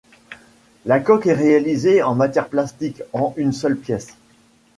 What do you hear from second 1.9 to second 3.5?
en matière plastique en